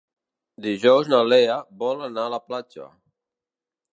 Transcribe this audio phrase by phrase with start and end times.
[0.65, 2.91] Dijous na Lea vol anar a la platja.